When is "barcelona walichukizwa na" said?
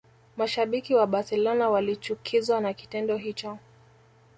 1.07-2.73